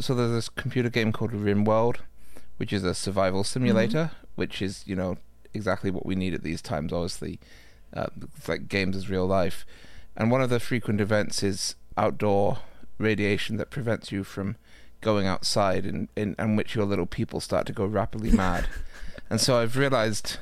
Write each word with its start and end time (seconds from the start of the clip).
So 0.00 0.14
there's 0.14 0.30
this 0.30 0.48
computer 0.48 0.90
game 0.90 1.12
called 1.12 1.32
RimWorld, 1.32 1.96
which 2.56 2.72
is 2.72 2.84
a 2.84 2.94
survival 2.94 3.42
simulator, 3.42 4.10
mm-hmm. 4.12 4.26
which 4.36 4.62
is 4.62 4.84
you 4.86 4.94
know 4.94 5.16
exactly 5.52 5.90
what 5.90 6.06
we 6.06 6.14
need 6.14 6.34
at 6.34 6.42
these 6.42 6.62
times. 6.62 6.92
Obviously, 6.92 7.40
uh, 7.92 8.06
it's 8.36 8.48
like 8.48 8.68
games 8.68 8.96
as 8.96 9.10
real 9.10 9.26
life, 9.26 9.66
and 10.16 10.30
one 10.30 10.40
of 10.40 10.50
the 10.50 10.60
frequent 10.60 11.00
events 11.00 11.42
is 11.42 11.74
outdoor 11.96 12.58
radiation 12.98 13.56
that 13.56 13.70
prevents 13.70 14.12
you 14.12 14.22
from 14.22 14.56
going 15.00 15.26
outside, 15.26 15.84
and 15.84 16.08
in, 16.16 16.34
in, 16.38 16.44
in 16.44 16.56
which 16.56 16.74
your 16.74 16.84
little 16.84 17.06
people 17.06 17.40
start 17.40 17.66
to 17.66 17.72
go 17.72 17.84
rapidly 17.84 18.30
mad. 18.44 18.66
and 19.28 19.40
so 19.40 19.58
I've 19.58 19.76
realized 19.76 20.38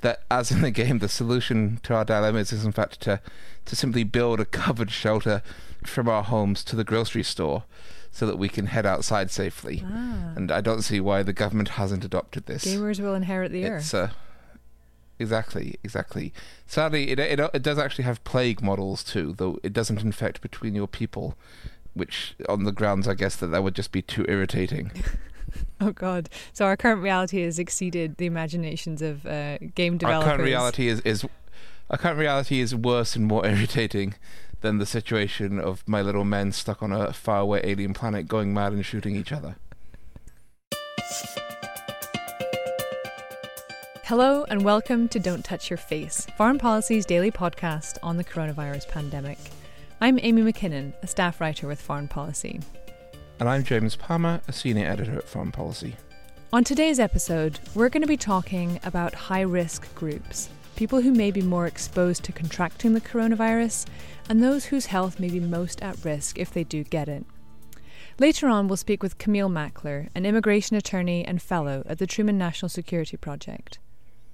that, 0.00 0.22
as 0.30 0.50
in 0.50 0.62
the 0.62 0.70
game, 0.70 0.98
the 1.00 1.08
solution 1.08 1.78
to 1.82 1.94
our 1.94 2.04
dilemmas 2.06 2.52
is 2.52 2.64
in 2.64 2.72
fact 2.72 3.00
to 3.02 3.20
to 3.66 3.76
simply 3.76 4.04
build 4.04 4.40
a 4.40 4.44
covered 4.62 4.90
shelter 4.90 5.42
from 5.84 6.08
our 6.08 6.22
homes 6.22 6.64
to 6.64 6.74
the 6.74 6.84
grocery 6.84 7.22
store 7.22 7.64
so 8.14 8.26
that 8.26 8.38
we 8.38 8.48
can 8.48 8.66
head 8.66 8.86
outside 8.86 9.28
safely. 9.28 9.82
Ah. 9.84 10.34
And 10.36 10.52
I 10.52 10.60
don't 10.60 10.82
see 10.82 11.00
why 11.00 11.24
the 11.24 11.32
government 11.32 11.70
hasn't 11.70 12.04
adopted 12.04 12.46
this. 12.46 12.64
Gamers 12.64 13.00
will 13.00 13.14
inherit 13.14 13.50
the 13.50 13.66
earth. 13.66 13.92
Uh, 13.92 14.08
exactly, 15.18 15.74
exactly. 15.82 16.32
Sadly, 16.64 17.10
it, 17.10 17.18
it 17.18 17.40
it 17.40 17.62
does 17.62 17.76
actually 17.76 18.04
have 18.04 18.22
plague 18.22 18.62
models 18.62 19.02
too, 19.02 19.34
though 19.36 19.58
it 19.64 19.72
doesn't 19.72 20.00
infect 20.00 20.40
between 20.40 20.76
your 20.76 20.86
people, 20.86 21.36
which 21.92 22.36
on 22.48 22.62
the 22.62 22.70
grounds, 22.70 23.08
I 23.08 23.14
guess, 23.14 23.34
that 23.34 23.48
that 23.48 23.64
would 23.64 23.74
just 23.74 23.90
be 23.90 24.00
too 24.00 24.24
irritating. 24.28 24.92
Oh 25.80 25.92
God! 25.92 26.30
So 26.52 26.64
our 26.64 26.76
current 26.76 27.00
reality 27.00 27.42
has 27.42 27.60
exceeded 27.60 28.16
the 28.16 28.26
imaginations 28.26 29.02
of 29.02 29.24
uh, 29.24 29.58
game 29.76 29.98
developers. 29.98 30.24
Our 30.24 30.36
current 30.36 30.42
reality 30.42 30.88
is 30.88 31.00
is 31.02 31.24
our 31.90 31.96
current 31.96 32.18
reality 32.18 32.58
is 32.58 32.74
worse 32.74 33.14
and 33.14 33.26
more 33.26 33.46
irritating 33.52 34.14
than 34.64 34.78
the 34.78 34.86
situation 34.86 35.60
of 35.60 35.86
my 35.86 36.00
little 36.00 36.24
men 36.24 36.50
stuck 36.50 36.82
on 36.82 36.90
a 36.90 37.12
faraway 37.12 37.60
alien 37.70 37.92
planet 37.92 38.26
going 38.26 38.54
mad 38.54 38.72
and 38.72 38.84
shooting 38.84 39.14
each 39.14 39.30
other. 39.30 39.56
Hello 44.04 44.44
and 44.48 44.64
welcome 44.64 45.06
to 45.08 45.20
Don't 45.20 45.44
Touch 45.44 45.68
Your 45.68 45.76
Face, 45.76 46.26
Foreign 46.38 46.56
Policy's 46.56 47.04
daily 47.04 47.30
podcast 47.30 47.98
on 48.02 48.16
the 48.16 48.24
coronavirus 48.24 48.88
pandemic. 48.88 49.36
I'm 50.00 50.18
Amy 50.22 50.40
Mackinnon, 50.40 50.94
a 51.02 51.06
staff 51.06 51.42
writer 51.42 51.66
with 51.66 51.78
Foreign 51.78 52.08
Policy. 52.08 52.60
And 53.40 53.50
I'm 53.50 53.64
James 53.64 53.96
Palmer, 53.96 54.40
a 54.48 54.52
senior 54.52 54.86
editor 54.86 55.18
at 55.18 55.28
Foreign 55.28 55.52
Policy. 55.52 55.94
On 56.54 56.64
today's 56.64 56.98
episode, 56.98 57.60
we're 57.74 57.90
going 57.90 58.00
to 58.00 58.08
be 58.08 58.16
talking 58.16 58.80
about 58.84 59.12
high 59.12 59.42
risk 59.42 59.94
groups, 59.94 60.48
people 60.76 61.00
who 61.00 61.12
may 61.12 61.30
be 61.30 61.42
more 61.42 61.66
exposed 61.66 62.24
to 62.24 62.32
contracting 62.32 62.92
the 62.92 63.00
coronavirus, 63.00 63.86
and 64.28 64.42
those 64.42 64.66
whose 64.66 64.86
health 64.86 65.20
may 65.20 65.28
be 65.28 65.40
most 65.40 65.82
at 65.82 66.04
risk 66.04 66.38
if 66.38 66.52
they 66.52 66.64
do 66.64 66.84
get 66.84 67.08
it. 67.08 67.24
Later 68.18 68.48
on, 68.48 68.68
we'll 68.68 68.76
speak 68.76 69.02
with 69.02 69.18
Camille 69.18 69.48
Mackler, 69.48 70.08
an 70.14 70.24
immigration 70.24 70.76
attorney 70.76 71.24
and 71.24 71.42
fellow 71.42 71.82
at 71.86 71.98
the 71.98 72.06
Truman 72.06 72.38
National 72.38 72.68
Security 72.68 73.16
Project. 73.16 73.78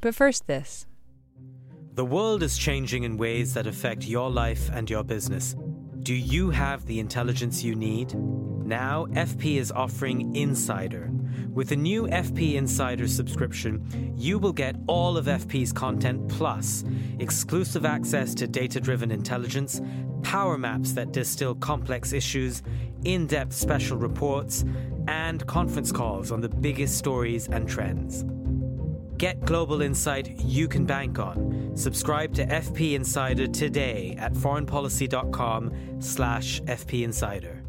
But 0.00 0.14
first, 0.14 0.46
this. 0.46 0.86
The 1.94 2.04
world 2.04 2.42
is 2.42 2.56
changing 2.56 3.04
in 3.04 3.16
ways 3.16 3.54
that 3.54 3.66
affect 3.66 4.04
your 4.04 4.30
life 4.30 4.70
and 4.72 4.88
your 4.88 5.02
business. 5.02 5.56
Do 6.02 6.14
you 6.14 6.50
have 6.50 6.86
the 6.86 7.00
intelligence 7.00 7.62
you 7.62 7.74
need? 7.74 8.14
Now, 8.14 9.06
FP 9.12 9.56
is 9.56 9.72
offering 9.72 10.34
Insider. 10.34 11.10
With 11.52 11.72
a 11.72 11.76
new 11.76 12.06
FP 12.06 12.54
Insider 12.54 13.08
subscription, 13.08 14.14
you 14.16 14.38
will 14.38 14.52
get 14.52 14.76
all 14.86 15.16
of 15.16 15.26
FP's 15.26 15.72
content 15.72 16.28
plus 16.28 16.84
exclusive 17.18 17.84
access 17.84 18.34
to 18.36 18.46
data 18.46 18.80
driven 18.80 19.10
intelligence, 19.10 19.80
power 20.22 20.56
maps 20.56 20.92
that 20.92 21.10
distill 21.10 21.56
complex 21.56 22.12
issues, 22.12 22.62
in 23.04 23.26
depth 23.26 23.52
special 23.52 23.96
reports, 23.96 24.64
and 25.08 25.44
conference 25.48 25.90
calls 25.90 26.30
on 26.30 26.40
the 26.40 26.48
biggest 26.48 26.96
stories 26.96 27.48
and 27.48 27.68
trends. 27.68 28.24
Get 29.16 29.44
global 29.44 29.82
insight 29.82 30.38
you 30.38 30.68
can 30.68 30.86
bank 30.86 31.18
on. 31.18 31.72
Subscribe 31.74 32.32
to 32.34 32.46
FP 32.46 32.94
Insider 32.94 33.48
today 33.48 34.14
at 34.18 34.34
foreignpolicy.com 34.34 35.98
slash 35.98 36.60
FP 36.62 37.02
Insider. 37.02 37.62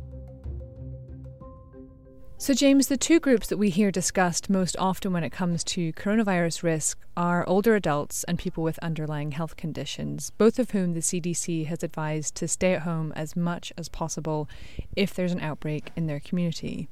So, 2.41 2.55
James, 2.55 2.87
the 2.87 2.97
two 2.97 3.19
groups 3.19 3.45
that 3.49 3.57
we 3.57 3.69
hear 3.69 3.91
discussed 3.91 4.49
most 4.49 4.75
often 4.79 5.13
when 5.13 5.23
it 5.23 5.29
comes 5.29 5.63
to 5.65 5.93
coronavirus 5.93 6.63
risk 6.63 6.97
are 7.15 7.47
older 7.47 7.75
adults 7.75 8.23
and 8.23 8.39
people 8.39 8.63
with 8.63 8.79
underlying 8.79 9.33
health 9.33 9.55
conditions, 9.55 10.31
both 10.39 10.57
of 10.57 10.71
whom 10.71 10.95
the 10.95 11.01
CDC 11.01 11.67
has 11.67 11.83
advised 11.83 12.33
to 12.33 12.47
stay 12.47 12.73
at 12.73 12.81
home 12.81 13.13
as 13.15 13.35
much 13.35 13.71
as 13.77 13.89
possible 13.89 14.49
if 14.95 15.13
there's 15.13 15.33
an 15.33 15.39
outbreak 15.39 15.91
in 15.95 16.07
their 16.07 16.19
community. 16.19 16.89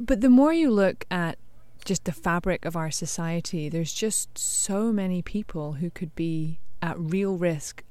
But 0.00 0.20
the 0.20 0.28
more 0.28 0.52
you 0.52 0.72
look 0.72 1.04
at 1.12 1.38
just 1.84 2.04
the 2.04 2.10
fabric 2.10 2.64
of 2.64 2.74
our 2.74 2.90
society, 2.90 3.68
there's 3.68 3.92
just 3.92 4.36
so 4.36 4.92
many 4.92 5.22
people 5.22 5.74
who 5.74 5.90
could 5.90 6.16
be 6.16 6.58
at 6.82 6.98
real 6.98 7.36
risk 7.36 7.84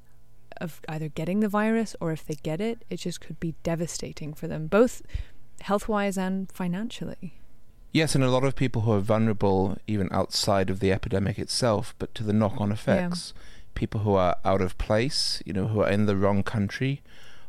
of 0.60 0.82
either 0.90 1.08
getting 1.08 1.40
the 1.40 1.48
virus 1.48 1.96
or 2.02 2.12
if 2.12 2.26
they 2.26 2.34
get 2.34 2.60
it, 2.60 2.84
it 2.90 2.98
just 2.98 3.22
could 3.22 3.40
be 3.40 3.54
devastating 3.62 4.34
for 4.34 4.46
them, 4.46 4.66
both 4.66 5.00
health 5.62 5.88
wise 5.88 6.16
and 6.18 6.50
financially. 6.52 7.34
Yes, 7.92 8.14
and 8.14 8.22
a 8.22 8.30
lot 8.30 8.44
of 8.44 8.54
people 8.54 8.82
who 8.82 8.92
are 8.92 9.00
vulnerable 9.00 9.76
even 9.86 10.08
outside 10.12 10.70
of 10.70 10.80
the 10.80 10.92
epidemic 10.92 11.38
itself, 11.38 11.94
but 11.98 12.14
to 12.14 12.22
the 12.22 12.32
knock 12.32 12.60
on 12.60 12.70
effects. 12.70 13.32
Yeah. 13.34 13.42
People 13.74 14.00
who 14.00 14.14
are 14.14 14.36
out 14.44 14.60
of 14.60 14.78
place, 14.78 15.42
you 15.46 15.52
know, 15.52 15.68
who 15.68 15.80
are 15.80 15.90
in 15.90 16.06
the 16.06 16.16
wrong 16.16 16.42
country 16.42 17.02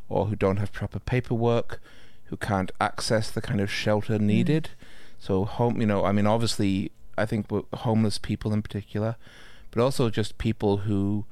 or 0.08 0.26
who 0.26 0.36
don't 0.36 0.56
have 0.56 0.72
proper 0.72 0.98
paperwork, 0.98 1.80
who 2.24 2.36
can't 2.36 2.72
access 2.80 3.30
the 3.30 3.42
kind 3.42 3.60
of 3.60 3.70
shelter 3.70 4.18
mm. 4.18 4.22
needed. 4.22 4.70
Mm 4.72 4.86
so 5.22 5.44
home, 5.44 5.80
you 5.80 5.86
know, 5.86 6.04
I 6.04 6.10
mean, 6.10 6.26
obviously, 6.26 6.90
I 7.16 7.26
think 7.26 7.46
homeless 7.72 8.18
people 8.18 8.52
in 8.52 8.60
particular, 8.60 9.14
but 9.70 9.80
also 9.80 10.10
just 10.10 10.36
people 10.36 10.78
who 10.78 11.26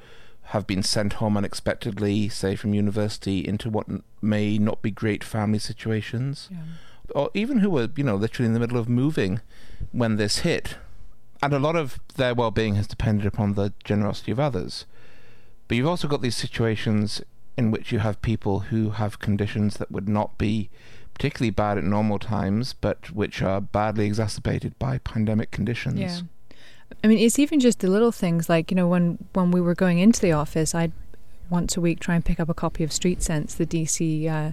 have 0.50 0.66
been 0.66 0.82
sent 0.82 1.14
home 1.14 1.36
unexpectedly, 1.36 2.28
say 2.28 2.56
from 2.56 2.74
university, 2.74 3.46
into 3.46 3.70
what 3.70 3.86
may 4.20 4.58
not 4.58 4.82
be 4.82 4.90
great 4.90 5.22
family 5.22 5.60
situations, 5.60 6.48
yeah. 6.50 6.58
or 7.14 7.30
even 7.34 7.58
who 7.58 7.70
were, 7.70 7.88
you 7.94 8.02
know, 8.02 8.16
literally 8.16 8.46
in 8.46 8.52
the 8.52 8.58
middle 8.58 8.76
of 8.76 8.88
moving 8.88 9.40
when 9.92 10.16
this 10.16 10.38
hit. 10.38 10.76
And 11.40 11.52
a 11.52 11.60
lot 11.60 11.76
of 11.76 12.00
their 12.16 12.34
well-being 12.34 12.74
has 12.74 12.88
depended 12.88 13.26
upon 13.26 13.54
the 13.54 13.72
generosity 13.84 14.32
of 14.32 14.40
others. 14.40 14.86
But 15.68 15.76
you've 15.76 15.86
also 15.86 16.08
got 16.08 16.20
these 16.20 16.36
situations 16.36 17.22
in 17.56 17.70
which 17.70 17.92
you 17.92 18.00
have 18.00 18.20
people 18.20 18.60
who 18.70 18.90
have 18.90 19.20
conditions 19.20 19.76
that 19.76 19.92
would 19.92 20.08
not 20.08 20.36
be 20.36 20.68
particularly 21.14 21.50
bad 21.50 21.78
at 21.78 21.84
normal 21.84 22.18
times, 22.18 22.72
but 22.72 23.12
which 23.12 23.40
are 23.40 23.60
badly 23.60 24.06
exacerbated 24.06 24.76
by 24.80 24.98
pandemic 24.98 25.52
conditions. 25.52 26.00
Yeah. 26.00 26.20
I 27.02 27.06
mean, 27.06 27.18
it's 27.18 27.38
even 27.38 27.60
just 27.60 27.80
the 27.80 27.88
little 27.88 28.12
things 28.12 28.48
like, 28.48 28.70
you 28.70 28.74
know, 28.74 28.88
when, 28.88 29.18
when 29.32 29.50
we 29.50 29.60
were 29.60 29.74
going 29.74 29.98
into 29.98 30.20
the 30.20 30.32
office, 30.32 30.74
I'd 30.74 30.92
once 31.48 31.76
a 31.76 31.80
week 31.80 32.00
try 32.00 32.14
and 32.14 32.24
pick 32.24 32.38
up 32.38 32.48
a 32.48 32.54
copy 32.54 32.84
of 32.84 32.92
Street 32.92 33.22
Sense, 33.22 33.54
the 33.54 33.66
DC 33.66 34.28
uh, 34.28 34.52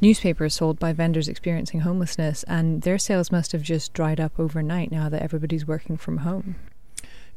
newspaper 0.00 0.48
sold 0.48 0.78
by 0.78 0.92
vendors 0.92 1.28
experiencing 1.28 1.80
homelessness, 1.80 2.42
and 2.44 2.82
their 2.82 2.98
sales 2.98 3.30
must 3.30 3.52
have 3.52 3.62
just 3.62 3.92
dried 3.92 4.20
up 4.20 4.32
overnight 4.38 4.90
now 4.90 5.08
that 5.08 5.22
everybody's 5.22 5.66
working 5.66 5.96
from 5.96 6.18
home. 6.18 6.56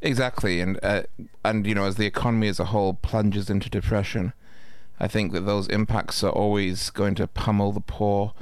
Exactly, 0.00 0.60
and 0.60 0.78
uh, 0.82 1.02
and 1.44 1.66
you 1.66 1.74
know, 1.74 1.84
as 1.84 1.96
the 1.96 2.06
economy 2.06 2.48
as 2.48 2.60
a 2.60 2.66
whole 2.66 2.94
plunges 2.94 3.48
into 3.50 3.70
depression, 3.70 4.32
I 5.00 5.08
think 5.08 5.32
that 5.32 5.42
those 5.42 5.68
impacts 5.68 6.22
are 6.22 6.30
always 6.30 6.90
going 6.90 7.14
to 7.16 7.26
pummel 7.26 7.72
the 7.72 7.80
poor 7.80 8.32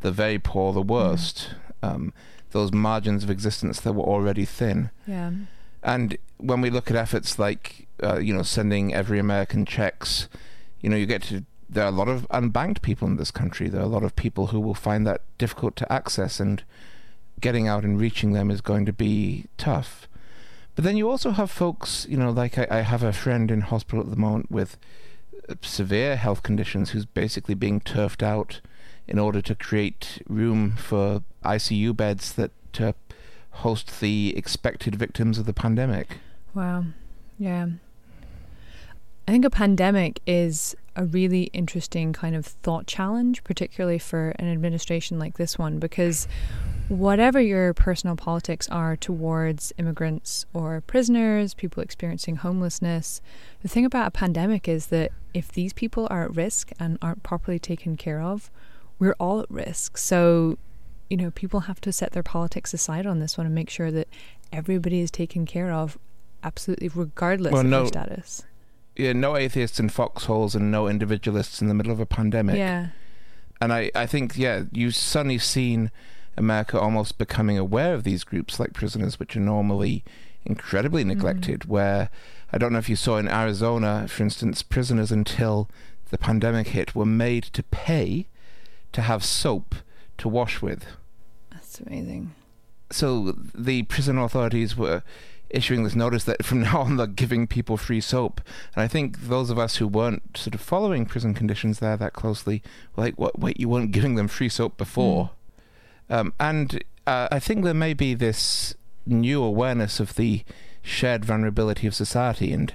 the 0.00 0.12
very 0.12 0.38
poor, 0.38 0.72
the 0.72 0.82
worst. 0.82 1.50
Mm. 1.82 1.94
Um, 1.94 2.12
those 2.50 2.72
margins 2.72 3.24
of 3.24 3.30
existence 3.30 3.80
that 3.80 3.92
were 3.92 4.04
already 4.04 4.44
thin. 4.44 4.90
Yeah. 5.06 5.32
And 5.82 6.18
when 6.38 6.60
we 6.60 6.70
look 6.70 6.90
at 6.90 6.96
efforts 6.96 7.38
like, 7.38 7.86
uh, 8.02 8.18
you 8.18 8.34
know, 8.34 8.42
sending 8.42 8.94
every 8.94 9.18
American 9.18 9.64
checks, 9.64 10.28
you 10.80 10.88
know, 10.88 10.96
you 10.96 11.06
get 11.06 11.22
to 11.24 11.44
there 11.68 11.84
are 11.84 11.88
a 11.88 11.92
lot 11.92 12.08
of 12.08 12.26
unbanked 12.28 12.80
people 12.80 13.06
in 13.06 13.16
this 13.16 13.30
country. 13.30 13.68
There 13.68 13.80
are 13.80 13.84
a 13.84 13.88
lot 13.88 14.02
of 14.02 14.16
people 14.16 14.48
who 14.48 14.60
will 14.60 14.74
find 14.74 15.06
that 15.06 15.20
difficult 15.36 15.76
to 15.76 15.92
access, 15.92 16.40
and 16.40 16.62
getting 17.40 17.68
out 17.68 17.84
and 17.84 18.00
reaching 18.00 18.32
them 18.32 18.50
is 18.50 18.60
going 18.60 18.86
to 18.86 18.92
be 18.92 19.44
tough. 19.58 20.08
But 20.74 20.84
then 20.84 20.96
you 20.96 21.10
also 21.10 21.32
have 21.32 21.50
folks, 21.50 22.06
you 22.08 22.16
know, 22.16 22.30
like 22.30 22.56
I, 22.56 22.66
I 22.70 22.80
have 22.80 23.02
a 23.02 23.12
friend 23.12 23.50
in 23.50 23.62
hospital 23.62 24.00
at 24.00 24.10
the 24.10 24.16
moment 24.16 24.50
with 24.50 24.78
severe 25.62 26.16
health 26.16 26.42
conditions 26.42 26.90
who's 26.90 27.04
basically 27.04 27.54
being 27.54 27.80
turfed 27.80 28.22
out 28.22 28.60
in 29.08 29.18
order 29.18 29.40
to 29.42 29.54
create 29.54 30.22
room 30.28 30.72
for 30.72 31.22
ICU 31.44 31.96
beds 31.96 32.32
that 32.34 32.50
to 32.74 32.94
host 33.50 34.00
the 34.00 34.34
expected 34.36 34.94
victims 34.94 35.38
of 35.38 35.46
the 35.46 35.52
pandemic. 35.52 36.18
Wow. 36.54 36.84
Yeah. 37.38 37.68
I 39.26 39.30
think 39.30 39.44
a 39.44 39.50
pandemic 39.50 40.20
is 40.26 40.74
a 40.96 41.04
really 41.04 41.44
interesting 41.52 42.12
kind 42.12 42.34
of 42.34 42.46
thought 42.46 42.86
challenge, 42.86 43.44
particularly 43.44 43.98
for 43.98 44.30
an 44.38 44.50
administration 44.50 45.18
like 45.18 45.36
this 45.36 45.58
one, 45.58 45.78
because 45.78 46.26
whatever 46.88 47.40
your 47.40 47.74
personal 47.74 48.16
politics 48.16 48.68
are 48.68 48.96
towards 48.96 49.72
immigrants 49.76 50.46
or 50.54 50.80
prisoners, 50.80 51.52
people 51.54 51.82
experiencing 51.82 52.36
homelessness, 52.36 53.20
the 53.62 53.68
thing 53.68 53.84
about 53.84 54.08
a 54.08 54.10
pandemic 54.10 54.66
is 54.66 54.86
that 54.86 55.12
if 55.34 55.52
these 55.52 55.72
people 55.72 56.08
are 56.10 56.24
at 56.24 56.34
risk 56.34 56.72
and 56.80 56.98
aren't 57.02 57.22
properly 57.22 57.58
taken 57.58 57.96
care 57.96 58.22
of, 58.22 58.50
we're 58.98 59.16
all 59.18 59.40
at 59.40 59.50
risk. 59.50 59.96
So 59.96 60.58
you 61.08 61.16
know, 61.16 61.30
people 61.30 61.60
have 61.60 61.80
to 61.80 61.92
set 61.92 62.12
their 62.12 62.22
politics 62.22 62.74
aside 62.74 63.06
on 63.06 63.18
this 63.18 63.38
one 63.38 63.46
and 63.46 63.54
make 63.54 63.70
sure 63.70 63.90
that 63.90 64.08
everybody 64.52 65.00
is 65.00 65.10
taken 65.10 65.46
care 65.46 65.72
of, 65.72 65.98
absolutely 66.42 66.88
regardless 66.88 67.52
well, 67.52 67.62
of 67.62 67.66
no, 67.66 67.78
their 67.80 67.88
status. 67.88 68.44
Yeah, 68.96 69.12
no 69.12 69.36
atheists 69.36 69.80
in 69.80 69.88
foxholes 69.88 70.54
and 70.54 70.70
no 70.70 70.86
individualists 70.88 71.62
in 71.62 71.68
the 71.68 71.74
middle 71.74 71.92
of 71.92 72.00
a 72.00 72.06
pandemic. 72.06 72.56
Yeah. 72.56 72.88
And 73.60 73.72
I, 73.72 73.90
I 73.94 74.06
think, 74.06 74.36
yeah, 74.36 74.64
you've 74.72 74.94
suddenly 74.94 75.38
seen 75.38 75.90
America 76.36 76.78
almost 76.78 77.18
becoming 77.18 77.58
aware 77.58 77.94
of 77.94 78.04
these 78.04 78.22
groups 78.22 78.60
like 78.60 78.72
prisoners, 78.72 79.18
which 79.18 79.36
are 79.36 79.40
normally 79.40 80.04
incredibly 80.44 81.02
mm-hmm. 81.02 81.08
neglected. 81.08 81.60
Mm-hmm. 81.60 81.72
Where 81.72 82.10
I 82.52 82.58
don't 82.58 82.72
know 82.72 82.78
if 82.78 82.88
you 82.88 82.96
saw 82.96 83.16
in 83.16 83.28
Arizona, 83.28 84.06
for 84.08 84.22
instance, 84.22 84.62
prisoners 84.62 85.10
until 85.10 85.68
the 86.10 86.18
pandemic 86.18 86.68
hit 86.68 86.94
were 86.94 87.06
made 87.06 87.44
to 87.44 87.62
pay 87.62 88.26
to 88.98 89.02
have 89.02 89.24
soap 89.24 89.76
to 90.18 90.28
wash 90.28 90.60
with. 90.60 90.84
That's 91.52 91.78
amazing. 91.78 92.34
So 92.90 93.32
the 93.54 93.84
prison 93.84 94.18
authorities 94.18 94.76
were 94.76 95.04
issuing 95.50 95.84
this 95.84 95.94
notice 95.94 96.24
that 96.24 96.44
from 96.44 96.60
now 96.62 96.80
on 96.80 96.96
they're 96.96 97.06
giving 97.06 97.46
people 97.46 97.76
free 97.76 98.00
soap. 98.00 98.40
And 98.74 98.82
I 98.82 98.88
think 98.88 99.20
those 99.28 99.50
of 99.50 99.58
us 99.58 99.76
who 99.76 99.86
weren't 99.86 100.36
sort 100.36 100.56
of 100.56 100.60
following 100.60 101.06
prison 101.06 101.32
conditions 101.32 101.78
there 101.78 101.96
that 101.96 102.12
closely 102.12 102.60
were 102.96 103.04
like, 103.04 103.14
what, 103.14 103.38
wait, 103.38 103.60
you 103.60 103.68
weren't 103.68 103.92
giving 103.92 104.16
them 104.16 104.26
free 104.26 104.48
soap 104.48 104.76
before? 104.76 105.30
Mm. 106.10 106.14
Um, 106.14 106.32
and 106.40 106.82
uh, 107.06 107.28
I 107.30 107.38
think 107.38 107.62
there 107.62 107.72
may 107.72 107.94
be 107.94 108.14
this 108.14 108.74
new 109.06 109.44
awareness 109.44 110.00
of 110.00 110.16
the 110.16 110.42
shared 110.82 111.24
vulnerability 111.24 111.86
of 111.86 111.94
society. 111.94 112.52
And, 112.52 112.74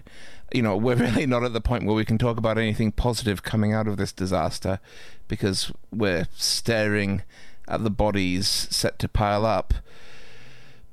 you 0.53 0.61
know, 0.61 0.77
we're 0.77 0.95
really 0.95 1.25
not 1.25 1.43
at 1.43 1.53
the 1.53 1.61
point 1.61 1.85
where 1.85 1.95
we 1.95 2.05
can 2.05 2.17
talk 2.17 2.37
about 2.37 2.57
anything 2.57 2.91
positive 2.91 3.43
coming 3.43 3.73
out 3.73 3.87
of 3.87 3.97
this 3.97 4.11
disaster 4.11 4.79
because 5.27 5.71
we're 5.91 6.27
staring 6.35 7.23
at 7.67 7.83
the 7.83 7.89
bodies 7.89 8.47
set 8.47 8.99
to 8.99 9.07
pile 9.07 9.45
up. 9.45 9.73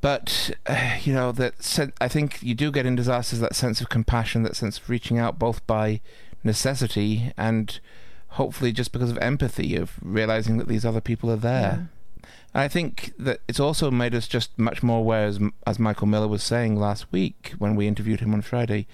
But 0.00 0.52
uh, 0.66 0.96
you 1.02 1.12
know 1.12 1.30
that 1.32 1.62
sen- 1.62 1.92
I 2.00 2.08
think 2.08 2.42
you 2.42 2.54
do 2.54 2.70
get 2.70 2.86
in 2.86 2.96
disasters 2.96 3.40
that 3.40 3.54
sense 3.54 3.80
of 3.80 3.90
compassion, 3.90 4.42
that 4.44 4.56
sense 4.56 4.78
of 4.78 4.88
reaching 4.88 5.18
out, 5.18 5.38
both 5.38 5.66
by 5.66 6.00
necessity 6.42 7.32
and 7.36 7.78
hopefully 8.28 8.72
just 8.72 8.92
because 8.92 9.10
of 9.10 9.18
empathy, 9.18 9.76
of 9.76 9.98
realizing 10.00 10.56
that 10.56 10.68
these 10.68 10.86
other 10.86 11.00
people 11.00 11.30
are 11.30 11.36
there. 11.36 11.88
Yeah. 11.90 12.26
And 12.54 12.62
I 12.62 12.68
think 12.68 13.12
that 13.18 13.40
it's 13.46 13.60
also 13.60 13.90
made 13.90 14.14
us 14.14 14.26
just 14.26 14.58
much 14.58 14.82
more 14.82 14.98
aware, 14.98 15.26
as, 15.26 15.38
as 15.66 15.78
Michael 15.78 16.06
Miller 16.06 16.28
was 16.28 16.42
saying 16.42 16.76
last 16.76 17.10
week 17.12 17.54
when 17.58 17.76
we 17.76 17.86
interviewed 17.86 18.20
him 18.20 18.32
on 18.32 18.42
Friday, 18.42 18.86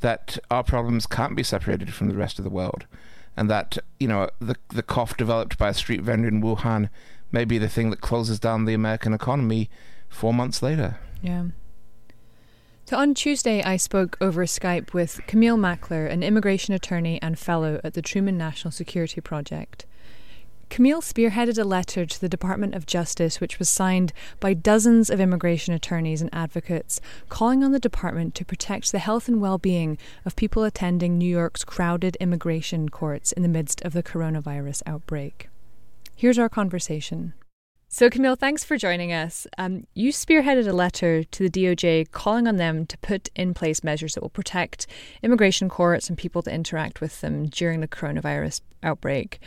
that 0.00 0.38
our 0.50 0.62
problems 0.62 1.06
can't 1.06 1.36
be 1.36 1.42
separated 1.42 1.92
from 1.92 2.08
the 2.08 2.16
rest 2.16 2.38
of 2.38 2.44
the 2.44 2.50
world 2.50 2.86
and 3.36 3.48
that 3.48 3.78
you 3.98 4.08
know 4.08 4.28
the 4.40 4.56
the 4.68 4.82
cough 4.82 5.16
developed 5.16 5.56
by 5.56 5.68
a 5.68 5.74
street 5.74 6.02
vendor 6.02 6.28
in 6.28 6.42
Wuhan 6.42 6.88
may 7.32 7.44
be 7.44 7.58
the 7.58 7.68
thing 7.68 7.90
that 7.90 8.00
closes 8.00 8.40
down 8.40 8.64
the 8.64 8.74
American 8.74 9.14
economy 9.14 9.70
four 10.08 10.34
months 10.34 10.62
later. 10.62 10.98
Yeah. 11.22 11.44
So 12.86 12.96
on 12.96 13.14
Tuesday, 13.14 13.62
I 13.62 13.76
spoke 13.76 14.18
over 14.20 14.44
Skype 14.46 14.92
with 14.92 15.20
Camille 15.28 15.56
Mackler, 15.56 16.10
an 16.10 16.24
immigration 16.24 16.74
attorney 16.74 17.22
and 17.22 17.38
fellow 17.38 17.80
at 17.84 17.94
the 17.94 18.02
Truman 18.02 18.36
National 18.36 18.72
Security 18.72 19.20
Project. 19.20 19.86
Camille 20.70 21.02
spearheaded 21.02 21.58
a 21.58 21.64
letter 21.64 22.06
to 22.06 22.20
the 22.20 22.28
Department 22.28 22.76
of 22.76 22.86
Justice, 22.86 23.40
which 23.40 23.58
was 23.58 23.68
signed 23.68 24.12
by 24.38 24.54
dozens 24.54 25.10
of 25.10 25.18
immigration 25.18 25.74
attorneys 25.74 26.22
and 26.22 26.30
advocates, 26.32 27.00
calling 27.28 27.64
on 27.64 27.72
the 27.72 27.80
department 27.80 28.36
to 28.36 28.44
protect 28.44 28.92
the 28.92 29.00
health 29.00 29.26
and 29.26 29.40
well 29.40 29.58
being 29.58 29.98
of 30.24 30.36
people 30.36 30.62
attending 30.62 31.18
New 31.18 31.28
York's 31.28 31.64
crowded 31.64 32.16
immigration 32.20 32.88
courts 32.88 33.32
in 33.32 33.42
the 33.42 33.48
midst 33.48 33.82
of 33.82 33.92
the 33.92 34.02
coronavirus 34.02 34.82
outbreak. 34.86 35.48
Here's 36.14 36.38
our 36.38 36.48
conversation. 36.48 37.34
So, 37.92 38.08
Camille, 38.08 38.36
thanks 38.36 38.62
for 38.62 38.76
joining 38.76 39.12
us. 39.12 39.48
Um, 39.58 39.84
you 39.94 40.12
spearheaded 40.12 40.68
a 40.68 40.72
letter 40.72 41.24
to 41.24 41.48
the 41.48 41.50
DOJ 41.50 42.12
calling 42.12 42.46
on 42.46 42.54
them 42.54 42.86
to 42.86 42.96
put 42.98 43.30
in 43.34 43.52
place 43.52 43.82
measures 43.82 44.14
that 44.14 44.22
will 44.22 44.30
protect 44.30 44.86
immigration 45.24 45.68
courts 45.68 46.08
and 46.08 46.16
people 46.16 46.40
that 46.42 46.54
interact 46.54 47.00
with 47.00 47.20
them 47.20 47.46
during 47.46 47.80
the 47.80 47.88
coronavirus 47.88 48.60
outbreak. 48.84 49.40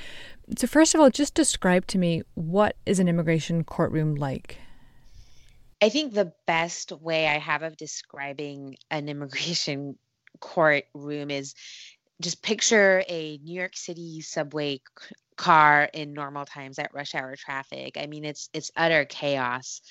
So, 0.58 0.68
first 0.68 0.94
of 0.94 1.00
all, 1.00 1.10
just 1.10 1.36
describe 1.36 1.88
to 1.88 1.98
me 1.98 2.24
what 2.34 2.76
is 2.86 3.00
an 3.00 3.08
immigration 3.08 3.64
courtroom 3.64 4.16
like? 4.16 4.58
I 5.82 5.88
think 5.88 6.14
the 6.14 6.34
best 6.46 6.92
way 6.92 7.28
I 7.28 7.38
have 7.38 7.64
of 7.64 7.78
describing 7.78 8.76
an 8.92 9.08
immigration 9.14 9.98
courtroom 10.42 11.32
is 11.32 11.56
just 12.20 12.44
picture 12.44 13.06
a 13.08 13.38
New 13.38 13.56
York 13.56 13.78
City 13.78 14.20
subway 14.20 14.82
car 15.38 15.90
in 15.94 16.14
normal 16.14 16.46
times 16.46 16.80
at 16.80 16.94
rush 16.94 17.16
hour 17.16 17.36
traffic. 17.36 17.98
I 17.98 18.08
mean, 18.08 18.26
it's 18.26 18.50
it's 18.54 18.72
utter 18.76 19.06
chaos. 19.06 19.82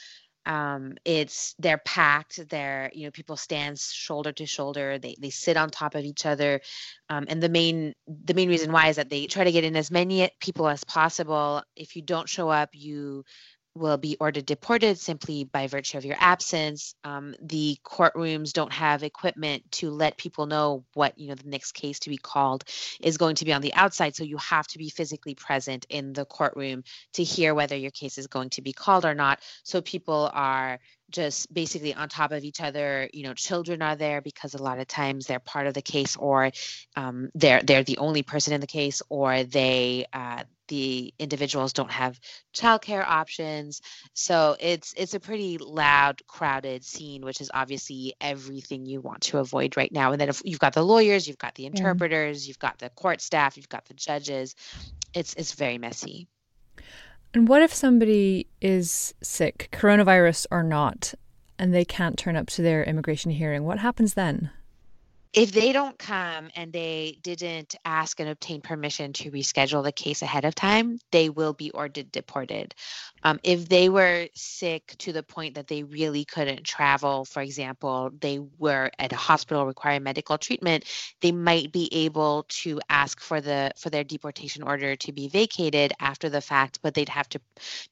Um, 0.44 0.94
it's 1.05 1.55
they're 1.59 1.79
packed. 1.79 2.49
They're 2.49 2.91
you 2.93 3.05
know 3.05 3.11
people 3.12 3.37
stand 3.37 3.79
shoulder 3.79 4.33
to 4.33 4.47
shoulder. 4.47 4.99
They 4.99 5.15
they 5.21 5.31
sit 5.31 5.56
on 5.56 5.71
top 5.71 5.94
of 5.94 6.05
each 6.05 6.27
other, 6.27 6.61
um, 7.09 7.27
and 7.29 7.41
the 7.43 7.49
main 7.49 7.94
the 8.06 8.35
main 8.35 8.49
reason 8.49 8.73
why 8.73 8.89
is 8.89 8.97
that 8.97 9.09
they 9.09 9.27
try 9.27 9.44
to 9.44 9.53
get 9.53 9.65
in 9.65 9.77
as 9.77 9.91
many 9.91 10.29
people 10.41 10.69
as 10.69 10.83
possible. 10.85 11.62
If 11.77 11.94
you 11.94 12.03
don't 12.03 12.29
show 12.29 12.49
up, 12.49 12.71
you 12.73 13.25
will 13.75 13.97
be 13.97 14.17
ordered 14.21 14.45
deported 14.45 14.99
simply 14.99 15.45
by 15.45 15.67
virtue 15.67 15.97
of 15.97 16.05
your 16.05 16.17
absence. 16.19 16.95
Um, 17.05 17.35
the 17.41 17.79
courtrooms 17.85 18.53
don't 18.53 18.73
have 18.73 19.03
equipment 19.03 19.71
to 19.73 19.91
let 19.91 20.17
people 20.17 20.47
know 20.47 20.85
what 20.95 21.19
you 21.19 21.29
know 21.29 21.35
the 21.35 21.49
next 21.49 21.73
case 21.73 21.99
to 22.01 22.11
be 22.11 22.19
called 22.19 22.65
is 23.01 23.17
going 23.17 23.37
to 23.37 23.45
be 23.45 23.53
on 23.53 23.63
the 23.63 23.75
outside. 23.75 24.15
So 24.15 24.25
you 24.25 24.37
have 24.39 24.67
to 24.69 24.79
be 24.79 24.91
physically 24.91 25.35
present 25.35 25.87
in 25.89 26.13
the 26.13 26.25
courtroom 26.25 26.85
to 27.15 27.25
hear 27.25 27.55
whether 27.55 27.77
your 27.77 27.91
case 27.91 28.19
is 28.19 28.27
going 28.27 28.51
to 28.51 28.63
be 28.63 28.73
called 28.73 29.05
or 29.05 29.15
not. 29.15 29.41
So 29.63 29.81
people 29.81 30.31
are 30.33 30.79
just 31.11 31.53
basically 31.53 31.95
on 31.95 32.09
top 32.09 32.33
of 32.33 32.43
each 32.43 32.61
other 32.61 33.09
you 33.13 33.23
know 33.23 33.35
children 33.35 33.83
are 33.83 33.97
there 33.97 34.23
because 34.23 34.55
a 34.55 34.63
lot 34.63 34.79
of 34.79 34.89
times 34.89 35.27
they're 35.27 35.39
part 35.39 35.67
of 35.67 35.75
the 35.75 35.83
case 35.83 36.17
or 36.17 36.51
um, 36.97 37.31
they're 37.35 37.63
they're 37.63 37.85
the 37.85 37.99
only 37.99 38.23
person 38.23 38.55
in 38.55 38.63
the 38.63 38.67
case 38.67 39.03
or 39.11 39.45
they 39.45 40.07
uh, 40.13 40.43
the 40.73 41.13
individuals 41.19 41.75
don't 41.75 41.91
have 41.91 42.19
childcare 42.55 43.07
options 43.07 43.83
so 44.15 44.57
it's 44.59 44.95
it's 44.97 45.13
a 45.13 45.21
pretty 45.21 45.59
loud 45.59 46.27
crowded 46.27 46.83
scene 46.83 47.27
which 47.27 47.43
is 47.43 47.51
obviously 47.53 48.15
everything 48.23 48.87
you 48.87 48.99
want 48.99 49.21
to 49.21 49.37
avoid 49.37 49.77
right 49.77 49.93
now 49.93 50.13
and 50.13 50.21
then 50.21 50.31
if 50.31 50.41
you've 50.47 50.59
got 50.59 50.73
the 50.73 50.83
lawyers 50.83 51.29
you've 51.29 51.37
got 51.37 51.55
the 51.57 51.67
interpreters 51.67 52.47
yeah. 52.47 52.49
you've 52.49 52.59
got 52.59 52.79
the 52.79 52.89
court 52.89 53.21
staff 53.21 53.59
you've 53.59 53.69
got 53.69 53.85
the 53.85 53.93
judges 53.93 54.55
it's 55.13 55.35
it's 55.35 55.53
very 55.53 55.77
messy 55.77 56.27
and 57.35 57.49
what 57.49 57.63
if 57.63 57.73
somebody 57.73 58.47
is 58.61 59.15
sick, 59.23 59.69
coronavirus 59.73 60.46
or 60.51 60.63
not, 60.63 61.15
and 61.58 61.73
they 61.73 61.85
can't 61.85 62.19
turn 62.19 62.37
up 62.37 62.46
to 62.49 62.63
their 62.63 62.85
immigration 62.85 63.31
hearing? 63.31 63.65
What 63.65 63.79
happens 63.79 64.13
then? 64.13 64.51
If 65.32 65.53
they 65.53 65.72
don't 65.72 65.98
come 65.98 66.51
and 66.55 66.72
they 66.72 67.19
didn't 67.22 67.74
ask 67.86 68.20
and 68.20 68.29
obtain 68.29 68.60
permission 68.60 69.15
to 69.15 69.31
reschedule 69.31 69.82
the 69.82 69.93
case 69.93 70.20
ahead 70.20 70.44
of 70.44 70.55
time, 70.55 70.98
they 71.10 71.31
will 71.31 71.55
be 71.55 71.70
ordered 71.70 72.12
deported. 72.12 72.74
Um, 73.22 73.41
if 73.43 73.69
they 73.69 73.89
were 73.89 74.29
sick 74.34 74.94
to 74.98 75.12
the 75.12 75.22
point 75.22 75.55
that 75.55 75.69
they 75.69 75.84
really 75.84 76.24
couldn't 76.24 76.65
travel, 76.65 77.24
for 77.24 77.41
example, 77.41 78.10
they 78.20 78.41
were 78.58 78.91
at 78.98 79.12
a 79.12 79.17
hospital 79.17 79.65
requiring 79.65 80.03
medical 80.03 80.36
treatment, 80.36 80.84
they 81.20 81.32
might 81.32 81.72
be 81.72 81.89
able 81.93 82.44
to 82.48 82.81
ask 82.91 83.20
for 83.20 83.41
the 83.41 83.70
for 83.79 83.89
their 83.89 84.05
deportation 84.05 84.62
order 84.62 84.96
to 84.96 85.12
be 85.12 85.29
vacated 85.29 85.93
after 86.01 86.29
the 86.29 86.41
fact, 86.41 86.81
but 86.82 86.93
they'd 86.93 87.08
have 87.08 87.29
to 87.31 87.41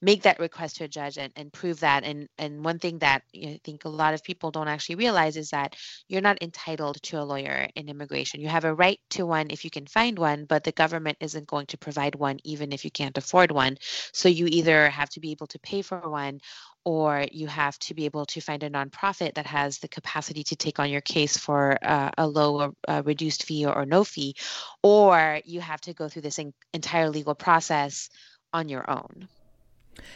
make 0.02 0.22
that 0.22 0.40
request 0.40 0.76
to 0.76 0.84
a 0.84 0.88
judge 0.88 1.16
and, 1.16 1.32
and 1.36 1.52
prove 1.52 1.80
that. 1.80 2.04
And 2.04 2.28
and 2.36 2.62
one 2.64 2.78
thing 2.78 2.98
that 2.98 3.22
I 3.34 3.60
think 3.64 3.86
a 3.86 3.88
lot 3.88 4.12
of 4.12 4.22
people 4.22 4.50
don't 4.50 4.68
actually 4.68 4.96
realize 4.96 5.38
is 5.38 5.50
that 5.50 5.76
you're 6.08 6.20
not 6.20 6.42
entitled 6.42 7.00
to 7.04 7.18
a 7.18 7.29
lawyer 7.30 7.68
in 7.74 7.88
immigration. 7.88 8.40
You 8.40 8.48
have 8.48 8.66
a 8.66 8.74
right 8.74 9.00
to 9.10 9.24
one 9.24 9.48
if 9.50 9.64
you 9.64 9.70
can 9.70 9.86
find 9.86 10.18
one, 10.18 10.44
but 10.44 10.64
the 10.64 10.72
government 10.82 11.18
isn't 11.20 11.46
going 11.46 11.66
to 11.66 11.78
provide 11.78 12.14
one 12.14 12.38
even 12.44 12.72
if 12.72 12.84
you 12.84 12.90
can't 12.90 13.16
afford 13.16 13.50
one. 13.50 13.76
So 14.12 14.28
you 14.28 14.46
either 14.58 14.90
have 14.90 15.10
to 15.10 15.20
be 15.20 15.30
able 15.30 15.46
to 15.48 15.58
pay 15.60 15.82
for 15.82 16.00
one 16.00 16.40
or 16.84 17.26
you 17.30 17.46
have 17.46 17.78
to 17.78 17.94
be 17.94 18.04
able 18.06 18.26
to 18.26 18.40
find 18.40 18.62
a 18.62 18.70
nonprofit 18.70 19.34
that 19.34 19.46
has 19.46 19.78
the 19.78 19.88
capacity 19.88 20.42
to 20.44 20.56
take 20.56 20.78
on 20.78 20.90
your 20.90 21.02
case 21.02 21.36
for 21.36 21.78
uh, 21.82 22.10
a 22.16 22.26
low 22.26 22.60
or 22.60 22.72
uh, 22.88 23.02
reduced 23.04 23.44
fee 23.44 23.66
or, 23.66 23.76
or, 23.76 23.86
no 23.86 24.02
fee, 24.02 24.34
or 24.82 25.40
you 25.44 25.60
have 25.60 25.80
to 25.82 25.92
go 25.92 26.08
through 26.08 26.22
this 26.22 26.40
entire 26.72 27.10
legal 27.10 27.34
process 27.34 28.08
on 28.52 28.68
your 28.68 28.90
own. 28.90 29.28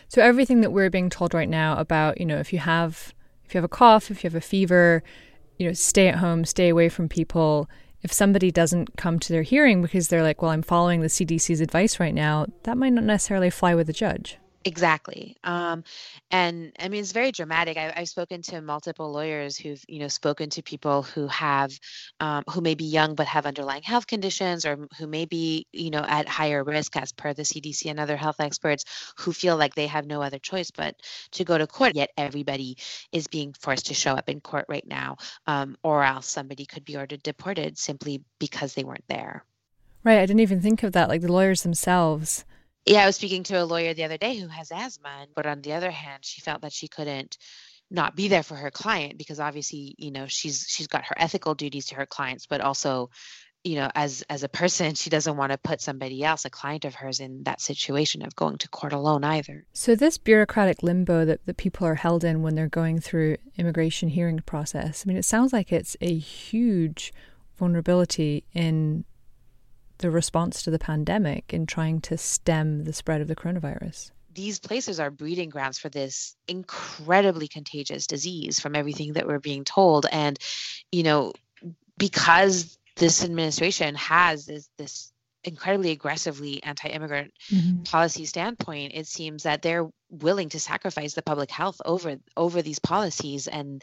So 0.09 0.23
everything 0.23 0.62
that 0.62 0.71
we're 0.71 0.90
being 0.90 1.11
told 1.11 1.35
right 1.35 1.49
now 1.49 1.76
about, 1.76 2.18
you 2.18 2.26
know, 2.26 2.38
if 2.38 2.52
you 2.52 2.61
have 2.61 3.12
if 3.44 3.54
you 3.54 3.59
have 3.59 3.64
a 3.64 3.68
cough, 3.68 4.11
if 4.11 4.25
you 4.25 4.30
have 4.30 4.35
a 4.35 4.40
fever, 4.40 5.02
you 5.59 5.67
know, 5.67 5.73
stay 5.73 6.09
at 6.09 6.17
home, 6.17 6.45
stay 6.45 6.69
away 6.69 6.89
from 6.89 7.09
people. 7.09 7.69
If 8.03 8.13
somebody 8.13 8.51
doesn't 8.51 8.97
come 8.97 9.19
to 9.21 9.33
their 9.33 9.43
hearing 9.43 9.81
because 9.81 10.09
they're 10.09 10.23
like, 10.23 10.43
well, 10.43 10.51
I'm 10.51 10.63
following 10.63 11.01
the 11.01 11.07
CDC's 11.07 11.61
advice 11.61 11.99
right 11.99 12.15
now, 12.15 12.47
that 12.65 12.77
might 12.77 12.93
not 12.93 13.05
necessarily 13.05 13.51
fly 13.51 13.75
with 13.75 13.87
the 13.87 13.93
judge. 13.93 14.39
Exactly. 14.66 15.37
Um, 15.44 15.85
and 16.30 16.73
I 16.78 16.88
mean, 16.88 17.00
it's 17.00 17.12
very 17.12 17.33
dramatic. 17.33 17.76
I, 17.76 17.92
I've 17.94 18.09
spoken 18.09 18.40
to 18.42 18.62
multiple 18.62 19.12
lawyers 19.12 19.59
who've, 19.59 19.83
you 19.88 19.99
know, 19.99 20.09
spoken 20.09 20.49
to 20.50 20.62
people 20.62 21.02
who 21.02 21.26
have, 21.26 21.78
um, 22.18 22.44
who 22.49 22.62
may 22.62 22.75
be 22.75 22.87
young 22.87 23.14
but 23.14 23.26
have 23.26 23.44
underlying 23.44 23.83
health 23.83 24.06
conditions 24.06 24.64
or 24.64 24.88
who 24.99 25.06
may 25.06 25.26
be, 25.26 25.66
you 25.73 25.90
know, 25.90 26.02
at 26.06 26.26
higher 26.26 26.64
risk 26.64 26.97
as 26.97 27.12
per 27.12 27.35
the 27.35 27.42
CDC 27.42 27.90
and 27.90 28.00
other 28.00 28.16
health 28.16 28.37
experts 28.40 28.85
who 29.18 29.35
feel 29.35 29.59
like 29.59 29.75
they 29.75 29.87
have 29.87 30.06
no 30.06 30.23
other 30.23 30.38
choice 30.38 30.71
but 30.71 30.97
to 31.33 31.44
go 31.44 31.59
to 31.59 31.66
court. 31.66 31.94
Yet 31.94 32.11
everybody 32.16 32.78
is 33.12 33.26
being 33.26 33.52
forced 33.61 33.87
to 33.87 33.94
show 33.94 34.14
up 34.14 34.30
in 34.30 34.40
court 34.40 34.64
right 34.68 34.87
now, 34.87 35.18
um, 35.47 35.76
or 35.83 36.02
else 36.02 36.26
somebody 36.26 36.64
could 36.64 36.87
be 36.87 36.97
ordered 36.97 37.23
deported 37.23 37.76
simply 37.76 38.23
because 38.38 38.73
they 38.73 38.85
weren't 38.85 39.04
there. 39.09 39.44
Right. 40.04 40.18
I 40.18 40.26
didn't 40.26 40.40
even 40.40 40.62
think 40.62 40.83
of 40.83 40.92
that. 40.92 41.11
Like 41.11 41.21
the 41.21 41.33
lawyers 41.33 41.62
themselves 41.62 42.47
yeah, 42.87 43.03
I 43.03 43.07
was 43.07 43.17
speaking 43.17 43.45
to 43.45 43.62
a 43.62 43.64
lawyer 43.64 43.95
the 43.95 44.05
other 44.05 44.19
day 44.19 44.37
who 44.37 44.49
has 44.49 44.71
asthma, 44.71 45.26
but 45.35 45.47
on 45.47 45.62
the 45.62 45.73
other 45.73 45.91
hand, 45.91 46.25
she 46.25 46.41
felt 46.41 46.62
that 46.62 46.73
she 46.73 46.88
couldn't 46.88 47.38
not 47.91 48.17
be 48.17 48.29
there 48.29 48.43
for 48.43 48.57
her 48.57 48.71
client 48.71 49.17
because 49.17 49.41
obviously, 49.41 49.95
you 49.99 50.11
know, 50.11 50.26
she's 50.26 50.67
she's 50.69 50.87
got 50.87 51.05
her 51.05 51.14
ethical 51.17 51.55
duties 51.55 51.87
to 51.87 51.95
her 51.95 52.07
clients, 52.07 52.47
but 52.47 52.61
also, 52.61 53.11
you 53.62 53.76
know, 53.76 53.91
as 53.95 54.23
as 54.29 54.43
a 54.43 54.49
person, 54.49 54.95
she 54.95 55.09
doesn't 55.09 55.37
want 55.37 55.53
to 55.53 55.59
put 55.59 55.81
somebody 55.81 56.23
else, 56.23 56.45
a 56.45 56.50
client 56.50 56.85
of 56.85 56.95
hers, 56.95 57.21
in 57.21 57.43
that 57.45 57.62
situation 57.62 58.23
of 58.23 58.37
going 58.37 58.59
to 58.59 58.69
court 58.69 58.93
alone 58.93 59.25
either. 59.25 59.64
So 59.73 59.95
this 59.95 60.19
bureaucratic 60.19 60.83
limbo 60.83 61.25
that, 61.25 61.47
that 61.47 61.57
people 61.57 61.87
are 61.87 61.95
held 61.95 62.23
in 62.23 62.43
when 62.43 62.55
they're 62.55 62.69
going 62.69 63.00
through 63.00 63.38
immigration 63.57 64.11
hearing 64.11 64.41
process, 64.41 65.05
I 65.05 65.09
mean, 65.09 65.17
it 65.17 65.25
sounds 65.25 65.55
like 65.55 65.73
it's 65.73 65.97
a 66.03 66.14
huge 66.14 67.14
vulnerability 67.57 68.45
in 68.53 69.05
the 69.99 70.11
response 70.11 70.63
to 70.63 70.71
the 70.71 70.79
pandemic 70.79 71.53
in 71.53 71.67
trying 71.67 72.01
to 72.03 72.17
stem 72.17 72.85
the 72.85 72.93
spread 72.93 73.21
of 73.21 73.29
the 73.29 73.37
coronavirus? 73.37 74.11
These 74.35 74.59
places 74.59 74.99
are 74.99 75.11
breeding 75.11 75.49
grounds 75.49 75.79
for 75.79 75.89
this 75.89 76.37
incredibly 76.49 77.47
contagious 77.47 78.07
disease 78.07 78.59
from 78.59 78.75
everything 78.75 79.13
that 79.13 79.27
we're 79.27 79.39
being 79.39 79.65
told. 79.65 80.07
And, 80.11 80.39
you 80.91 81.05
know, 81.05 81.33
because 81.99 82.77
this 82.97 83.25
administration 83.25 83.95
has 83.95 84.47
this, 84.47 84.69
this 84.77 85.13
incredibly 85.45 85.91
aggressively 85.91 86.63
anti-immigrant 86.63 87.33
mm-hmm. 87.51 87.83
policy 87.83 88.25
standpoint 88.25 88.93
it 88.95 89.07
seems 89.07 89.43
that 89.43 89.63
they're 89.63 89.87
willing 90.11 90.49
to 90.49 90.59
sacrifice 90.59 91.15
the 91.15 91.23
public 91.23 91.51
health 91.51 91.81
over 91.85 92.17
over 92.37 92.63
these 92.63 92.79
policies 92.79 93.47
and 93.47 93.83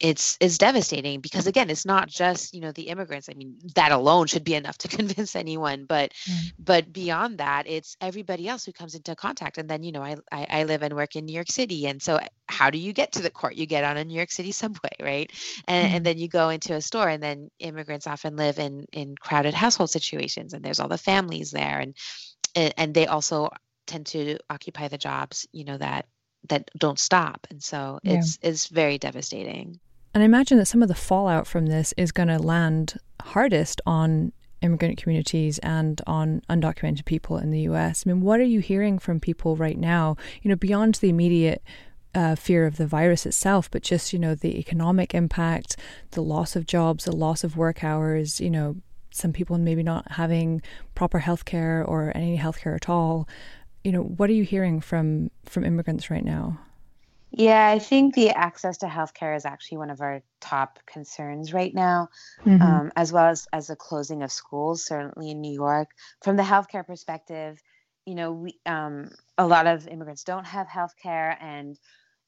it's 0.00 0.38
it's 0.40 0.56
devastating 0.56 1.20
because 1.20 1.46
again 1.46 1.68
it's 1.68 1.84
not 1.84 2.08
just 2.08 2.54
you 2.54 2.60
know 2.60 2.72
the 2.72 2.88
immigrants. 2.88 3.28
I 3.28 3.34
mean 3.34 3.56
that 3.74 3.92
alone 3.92 4.26
should 4.26 4.44
be 4.44 4.54
enough 4.54 4.78
to 4.78 4.88
convince 4.96 5.36
anyone 5.36 5.84
but 5.84 6.12
mm. 6.28 6.52
but 6.58 6.92
beyond 6.92 7.38
that 7.38 7.66
it's 7.66 7.96
everybody 8.00 8.48
else 8.48 8.64
who 8.64 8.72
comes 8.72 8.94
into 8.94 9.14
contact. 9.14 9.58
And 9.58 9.68
then 9.68 9.82
you 9.82 9.92
know 9.92 10.02
I, 10.02 10.16
I, 10.32 10.46
I 10.50 10.64
live 10.64 10.82
and 10.82 10.96
work 10.96 11.16
in 11.16 11.26
new 11.26 11.34
york 11.34 11.50
city. 11.50 11.86
And 11.86 12.02
so 12.02 12.18
how 12.48 12.70
do 12.70 12.78
you 12.78 12.92
get 12.92 13.12
to 13.12 13.22
the 13.22 13.30
court? 13.30 13.54
You 13.54 13.66
get 13.66 13.84
on 13.84 13.98
a 13.98 14.04
new 14.04 14.16
york 14.16 14.32
city 14.32 14.52
subway 14.62 14.90
right? 15.00 15.30
And, 15.68 15.90
mm. 15.90 15.96
and 15.96 16.06
then 16.06 16.18
you 16.18 16.28
go 16.28 16.48
into 16.48 16.74
a 16.74 16.80
store 16.80 17.08
and 17.08 17.22
then 17.22 17.50
immigrants 17.58 18.06
often 18.06 18.36
live 18.36 18.58
in 18.58 18.86
in 18.92 19.16
crowded 19.16 19.54
household 19.54 19.90
situations 19.90 20.54
and 20.54 20.64
there's 20.64 20.80
all 20.80 20.88
the 20.88 20.98
families 20.98 21.50
there. 21.50 21.78
And 21.78 21.94
and 22.54 22.94
they 22.94 23.06
also 23.06 23.50
tend 23.86 24.06
to 24.06 24.38
occupy 24.48 24.88
the 24.88 24.98
jobs 24.98 25.46
you 25.52 25.64
know 25.64 25.76
that 25.76 26.06
that 26.48 26.70
don't 26.78 26.98
stop. 26.98 27.46
And 27.50 27.62
so 27.62 28.00
yeah. 28.02 28.14
it's 28.14 28.38
it's 28.40 28.66
very 28.68 28.96
devastating 28.96 29.78
and 30.14 30.22
I 30.22 30.26
imagine 30.26 30.58
that 30.58 30.66
some 30.66 30.82
of 30.82 30.88
the 30.88 30.94
fallout 30.94 31.46
from 31.46 31.66
this 31.66 31.94
is 31.96 32.12
going 32.12 32.28
to 32.28 32.38
land 32.38 32.98
hardest 33.20 33.80
on 33.86 34.32
immigrant 34.62 34.98
communities 34.98 35.58
and 35.60 36.00
on 36.06 36.42
undocumented 36.50 37.04
people 37.04 37.38
in 37.38 37.50
the 37.50 37.60
US. 37.60 38.04
I 38.04 38.10
mean, 38.10 38.20
what 38.20 38.40
are 38.40 38.44
you 38.44 38.60
hearing 38.60 38.98
from 38.98 39.20
people 39.20 39.56
right 39.56 39.78
now, 39.78 40.16
you 40.42 40.48
know, 40.48 40.56
beyond 40.56 40.96
the 40.96 41.08
immediate 41.08 41.62
uh, 42.14 42.34
fear 42.34 42.66
of 42.66 42.76
the 42.76 42.86
virus 42.86 43.24
itself, 43.24 43.70
but 43.70 43.82
just, 43.82 44.12
you 44.12 44.18
know, 44.18 44.34
the 44.34 44.58
economic 44.58 45.14
impact, 45.14 45.76
the 46.10 46.22
loss 46.22 46.56
of 46.56 46.66
jobs, 46.66 47.04
the 47.04 47.14
loss 47.14 47.44
of 47.44 47.56
work 47.56 47.84
hours, 47.84 48.40
you 48.40 48.50
know, 48.50 48.76
some 49.12 49.32
people 49.32 49.58
maybe 49.58 49.82
not 49.82 50.12
having 50.12 50.62
proper 50.94 51.20
health 51.20 51.44
care 51.44 51.84
or 51.84 52.12
any 52.14 52.36
health 52.36 52.60
care 52.60 52.74
at 52.74 52.88
all. 52.88 53.28
You 53.84 53.92
know, 53.92 54.02
what 54.02 54.28
are 54.28 54.34
you 54.34 54.44
hearing 54.44 54.80
from 54.80 55.30
from 55.44 55.64
immigrants 55.64 56.10
right 56.10 56.24
now? 56.24 56.60
Yeah, 57.32 57.68
I 57.68 57.78
think 57.78 58.14
the 58.14 58.30
access 58.30 58.78
to 58.78 58.86
healthcare 58.86 59.36
is 59.36 59.44
actually 59.44 59.78
one 59.78 59.90
of 59.90 60.00
our 60.00 60.22
top 60.40 60.80
concerns 60.86 61.52
right 61.52 61.72
now, 61.72 62.08
mm-hmm. 62.44 62.60
um, 62.60 62.92
as 62.96 63.12
well 63.12 63.26
as 63.26 63.46
as 63.52 63.68
the 63.68 63.76
closing 63.76 64.22
of 64.22 64.32
schools, 64.32 64.84
certainly 64.84 65.30
in 65.30 65.40
New 65.40 65.52
York. 65.52 65.88
From 66.22 66.36
the 66.36 66.42
healthcare 66.42 66.84
perspective, 66.84 67.62
you 68.04 68.16
know, 68.16 68.32
we, 68.32 68.58
um, 68.66 69.10
a 69.38 69.46
lot 69.46 69.66
of 69.66 69.86
immigrants 69.86 70.24
don't 70.24 70.46
have 70.46 70.66
healthcare, 70.66 71.36
and 71.40 71.78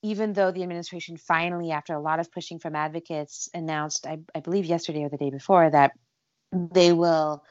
even 0.03 0.33
though 0.33 0.53
the 0.53 0.63
administration 0.63 1.17
finally, 1.17 1.73
after 1.73 1.95
a 1.95 2.01
lot 2.01 2.21
of 2.21 2.31
pushing 2.31 2.59
from 2.59 2.77
advocates, 2.77 3.49
announced, 3.55 4.07
I, 4.07 4.19
I 4.35 4.41
believe 4.41 4.67
yesterday 4.67 5.03
or 5.03 5.09
the 5.09 5.17
day 5.17 5.31
before, 5.31 5.69
that 5.69 5.93
they 6.53 6.93
will 6.93 7.45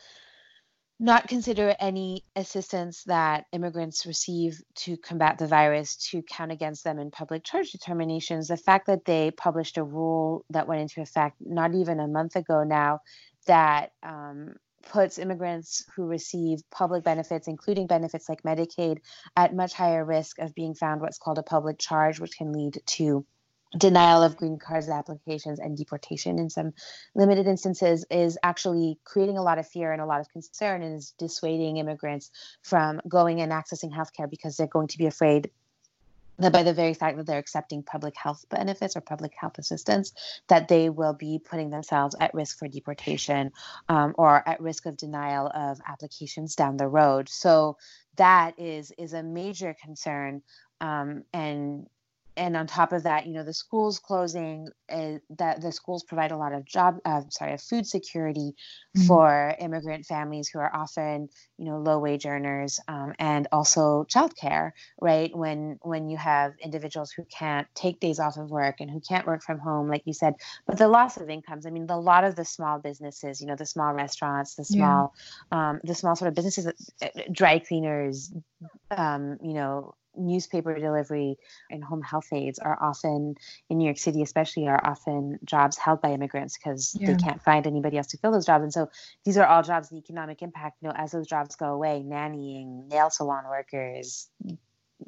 not 1.02 1.28
consider 1.28 1.76
any 1.80 2.24
assistance 2.36 3.04
that 3.06 3.46
immigrants 3.52 4.06
receive 4.06 4.62
to 4.76 4.96
combat 4.98 5.40
the 5.40 5.48
virus 5.48 5.96
to 5.96 6.22
count 6.22 6.52
against 6.52 6.84
them 6.84 7.00
in 7.00 7.10
public 7.10 7.44
charge 7.44 7.72
determinations. 7.72 8.48
The 8.48 8.56
fact 8.56 8.86
that 8.86 9.04
they 9.04 9.32
published 9.32 9.78
a 9.78 9.84
rule 9.84 10.46
that 10.52 10.68
went 10.68 10.82
into 10.82 11.02
effect 11.02 11.38
not 11.40 11.74
even 11.74 12.00
a 12.00 12.08
month 12.08 12.36
ago 12.36 12.64
now 12.64 13.00
that 13.48 13.94
um, 14.04 14.54
puts 14.92 15.18
immigrants 15.18 15.84
who 15.96 16.06
receive 16.06 16.60
public 16.70 17.04
benefits, 17.04 17.48
including 17.48 17.88
benefits 17.88 18.30
like 18.30 18.44
Medicaid, 18.44 19.00
at 19.36 19.56
much 19.56 19.74
higher 19.74 20.06
risk 20.06 20.38
of 20.38 20.54
being 20.54 20.76
found 20.76 21.02
what's 21.02 21.18
called 21.18 21.40
a 21.40 21.44
public 21.44 21.80
charge, 21.80 22.20
which 22.20 22.38
can 22.38 22.54
lead 22.54 22.80
to 22.86 23.26
denial 23.78 24.22
of 24.22 24.36
green 24.36 24.58
cards 24.60 24.90
applications 24.90 25.60
and 25.60 25.78
deportation 25.78 26.40
in 26.40 26.50
some 26.50 26.74
limited 27.16 27.48
instances 27.48 28.06
is 28.12 28.38
actually 28.44 29.00
creating 29.06 29.38
a 29.38 29.44
lot 29.44 29.58
of 29.58 29.68
fear 29.68 29.94
and 29.94 30.02
a 30.02 30.06
lot 30.06 30.20
of 30.20 30.30
concern 30.30 30.84
and 30.84 30.98
is 30.98 31.14
dissuading 31.18 31.78
immigrants 31.78 32.32
from 32.62 33.00
going 33.08 33.42
and 33.42 33.52
accessing 33.52 33.92
healthcare 33.92 34.30
because 34.30 34.58
they're 34.58 34.68
going 34.68 34.88
to 34.88 34.98
be 34.98 35.06
afraid 35.06 35.50
that 36.42 36.52
by 36.52 36.64
the 36.64 36.74
very 36.74 36.94
fact 36.94 37.18
that 37.18 37.26
they're 37.26 37.38
accepting 37.38 37.84
public 37.84 38.16
health 38.18 38.46
benefits 38.50 38.96
or 38.96 39.02
public 39.02 39.34
health 39.38 39.58
assistance, 39.58 40.14
that 40.48 40.68
they 40.68 40.90
will 40.90 41.14
be 41.14 41.40
putting 41.40 41.70
themselves 41.70 42.16
at 42.20 42.34
risk 42.34 42.58
for 42.58 42.68
deportation 42.68 43.52
um, 43.90 44.14
or 44.18 44.48
at 44.48 44.60
risk 44.60 44.86
of 44.86 44.98
denial 44.98 45.48
of 45.54 45.80
applications 45.88 46.56
down 46.56 46.78
the 46.78 46.88
road. 46.88 47.30
So 47.30 47.78
that 48.16 48.60
is 48.60 48.92
is 48.98 49.14
a 49.14 49.24
major 49.24 49.76
concern, 49.82 50.42
um, 50.80 51.24
and 51.34 51.88
and 52.42 52.58
on 52.58 52.66
top 52.66 52.92
of 52.92 53.04
that, 53.04 53.28
you 53.28 53.34
know, 53.34 53.44
the 53.44 53.54
schools 53.54 54.00
closing, 54.00 54.68
uh, 54.92 55.14
that 55.38 55.62
the 55.62 55.72
schools 55.72 56.04
provide 56.04 56.32
a 56.32 56.38
lot 56.38 56.54
of 56.54 56.66
job, 56.66 56.98
uh, 57.06 57.22
sorry, 57.30 57.56
food 57.58 57.86
security 57.86 58.56
mm-hmm. 58.98 59.06
for 59.06 59.56
immigrant 59.60 60.08
families 60.08 60.50
who 60.50 60.58
are 60.58 60.76
often, 60.76 61.30
you 61.60 61.66
know, 61.66 61.78
low 61.78 62.00
wage 62.00 62.26
earners, 62.26 62.80
um, 62.88 63.14
and 63.20 63.48
also 63.52 64.08
childcare, 64.10 64.72
right? 65.00 65.30
When 65.38 65.78
when 65.84 66.10
you 66.10 66.18
have 66.18 66.54
individuals 66.60 67.12
who 67.12 67.26
can't 67.26 67.68
take 67.76 68.00
days 68.00 68.20
off 68.20 68.38
of 68.38 68.50
work 68.50 68.78
and 68.80 68.90
who 68.90 69.02
can't 69.02 69.28
work 69.28 69.44
from 69.44 69.60
home, 69.60 69.88
like 69.88 70.02
you 70.06 70.14
said, 70.14 70.34
but 70.66 70.80
the 70.80 70.88
loss 70.88 71.18
of 71.18 71.30
incomes. 71.30 71.68
I 71.68 71.70
mean, 71.70 71.86
the, 71.86 71.94
a 71.94 72.10
lot 72.12 72.24
of 72.24 72.36
the 72.36 72.46
small 72.46 72.80
businesses, 72.80 73.40
you 73.40 73.46
know, 73.46 73.56
the 73.56 73.68
small 73.68 73.94
restaurants, 73.94 74.56
the 74.56 74.66
small, 74.66 75.14
yeah. 75.52 75.70
um, 75.70 75.82
the 75.84 75.94
small 75.94 76.16
sort 76.16 76.30
of 76.30 76.34
businesses, 76.34 76.66
uh, 76.66 77.08
dry 77.32 77.60
cleaners, 77.60 78.34
um, 78.90 79.38
you 79.44 79.54
know, 79.54 79.94
newspaper 80.16 80.78
delivery 80.78 81.38
and 81.70 81.84
home 81.84 82.02
health 82.02 82.28
aides 82.34 82.60
are 82.60 82.78
often 82.82 83.36
in 83.70 83.78
New 83.78 83.86
York 83.86 83.98
City, 83.98 84.22
especially, 84.22 84.68
are 84.68 84.80
often 84.84 85.40
jobs 85.44 85.78
held 85.78 86.02
by 86.02 86.12
immigrants 86.12 86.58
because 86.58 86.96
yeah. 87.00 87.08
they 87.08 87.16
can't 87.16 87.42
find 87.42 87.68
anybody 87.68 87.98
else 87.98 88.08
to 88.08 88.18
fill 88.18 88.32
those 88.32 88.46
jobs. 88.46 88.64
And 88.64 88.74
so 88.74 88.90
these 89.26 89.38
are 89.38 89.46
all 89.46 89.64
jobs, 89.64 89.90
the 89.90 89.98
economic 89.98 90.42
impact, 90.42 90.78
you 90.82 90.88
know, 90.88 90.96
as 90.96 91.12
those 91.12 91.28
jobs 91.28 91.56
go 91.56 91.68
away, 91.68 92.04
nannying, 92.06 92.88
nail 92.90 93.10
salon 93.10 93.46
workers, 93.50 94.30